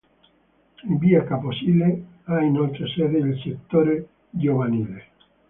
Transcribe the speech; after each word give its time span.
In 0.85 0.97
via 0.97 1.23
Capo 1.25 1.51
Sile 1.53 2.05
ha 2.23 2.41
inoltre 2.41 2.87
sede 2.87 3.19
il 3.19 3.39
settore 3.39 4.07
giovanile. 4.31 5.09